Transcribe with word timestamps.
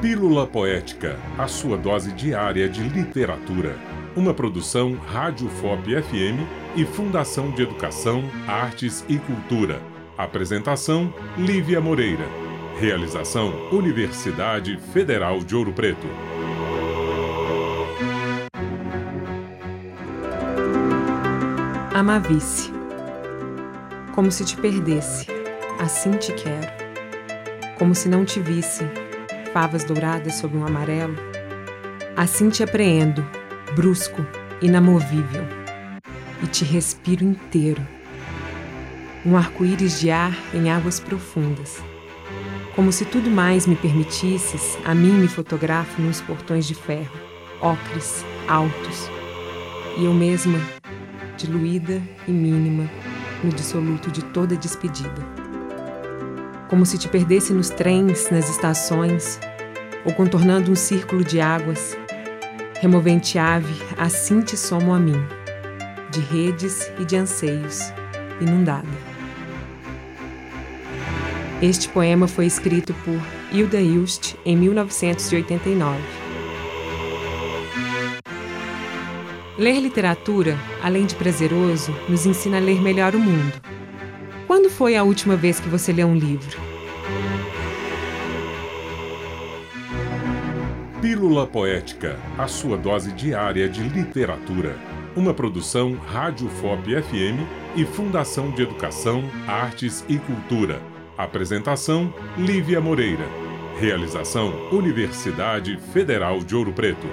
Pílula 0.00 0.46
Poética, 0.46 1.18
a 1.38 1.48
sua 1.48 1.78
dose 1.78 2.12
diária 2.12 2.68
de 2.68 2.82
literatura. 2.82 3.78
Uma 4.14 4.34
produção 4.34 4.92
Rádio 4.94 5.48
FOP 5.48 6.02
FM 6.02 6.46
e 6.76 6.84
Fundação 6.84 7.50
de 7.50 7.62
Educação, 7.62 8.22
Artes 8.46 9.02
e 9.08 9.18
Cultura. 9.18 9.80
Apresentação: 10.18 11.12
Lívia 11.38 11.80
Moreira. 11.80 12.26
Realização: 12.78 13.70
Universidade 13.72 14.78
Federal 14.92 15.38
de 15.38 15.56
Ouro 15.56 15.72
Preto. 15.72 16.06
Amavice. 21.94 22.70
Como 24.14 24.30
se 24.30 24.44
te 24.44 24.58
perdesse, 24.58 25.26
assim 25.80 26.12
te 26.12 26.34
quero. 26.34 26.70
Como 27.78 27.94
se 27.94 28.10
não 28.10 28.24
te 28.24 28.40
visse, 28.40 28.84
favas 29.56 29.84
douradas 29.84 30.34
sob 30.34 30.54
um 30.54 30.66
amarelo. 30.66 31.16
Assim 32.14 32.50
te 32.50 32.62
apreendo, 32.62 33.26
brusco, 33.74 34.22
inamovível, 34.60 35.44
e 36.42 36.46
te 36.46 36.62
respiro 36.62 37.24
inteiro. 37.24 37.80
Um 39.24 39.34
arco-íris 39.34 39.98
de 39.98 40.10
ar 40.10 40.36
em 40.52 40.70
águas 40.70 41.00
profundas. 41.00 41.82
Como 42.74 42.92
se 42.92 43.06
tudo 43.06 43.30
mais 43.30 43.66
me 43.66 43.76
permitisses, 43.76 44.76
a 44.84 44.94
mim 44.94 45.12
me 45.12 45.26
fotografo 45.26 46.02
nos 46.02 46.20
portões 46.20 46.66
de 46.66 46.74
ferro, 46.74 47.16
ocres, 47.62 48.26
altos. 48.46 49.08
E 49.96 50.04
eu 50.04 50.12
mesma, 50.12 50.60
diluída 51.38 52.02
e 52.28 52.30
mínima, 52.30 52.90
no 53.42 53.50
dissoluto 53.50 54.10
de 54.10 54.22
toda 54.22 54.54
despedida. 54.54 55.45
Como 56.68 56.84
se 56.84 56.98
te 56.98 57.08
perdesse 57.08 57.52
nos 57.52 57.70
trens, 57.70 58.28
nas 58.30 58.50
estações, 58.50 59.38
ou 60.04 60.12
contornando 60.12 60.70
um 60.70 60.74
círculo 60.74 61.22
de 61.22 61.40
águas, 61.40 61.96
removente 62.80 63.38
ave, 63.38 63.74
assim 63.96 64.40
te 64.40 64.56
somo 64.56 64.92
a 64.92 64.98
mim, 64.98 65.20
de 66.10 66.20
redes 66.20 66.90
e 66.98 67.04
de 67.04 67.16
anseios, 67.16 67.92
inundada. 68.40 68.88
Este 71.62 71.88
poema 71.88 72.28
foi 72.28 72.46
escrito 72.46 72.92
por 73.04 73.18
Hilda 73.52 73.80
Ilst 73.80 74.34
em 74.44 74.56
1989. 74.56 75.98
Ler 79.56 79.80
literatura, 79.80 80.58
além 80.82 81.06
de 81.06 81.14
prazeroso, 81.14 81.94
nos 82.08 82.26
ensina 82.26 82.58
a 82.58 82.60
ler 82.60 82.82
melhor 82.82 83.14
o 83.14 83.18
mundo. 83.18 83.54
Quando 84.46 84.70
foi 84.70 84.94
a 84.96 85.02
última 85.02 85.34
vez 85.34 85.58
que 85.58 85.68
você 85.68 85.92
leu 85.92 86.06
um 86.06 86.14
livro? 86.14 86.60
Pílula 91.02 91.46
Poética, 91.46 92.16
a 92.38 92.46
sua 92.46 92.76
dose 92.78 93.12
diária 93.12 93.68
de 93.68 93.82
literatura. 93.82 94.76
Uma 95.16 95.34
produção 95.34 95.94
Rádio 95.94 96.48
FOP 96.48 97.02
FM 97.02 97.42
e 97.74 97.84
Fundação 97.84 98.50
de 98.52 98.62
Educação, 98.62 99.24
Artes 99.48 100.04
e 100.08 100.16
Cultura. 100.16 100.80
Apresentação: 101.18 102.14
Lívia 102.38 102.80
Moreira. 102.80 103.26
Realização: 103.80 104.68
Universidade 104.70 105.76
Federal 105.92 106.38
de 106.38 106.54
Ouro 106.54 106.72
Preto. 106.72 107.06